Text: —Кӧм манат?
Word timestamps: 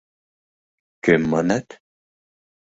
—Кӧм 1.03 1.21
манат? 1.31 1.67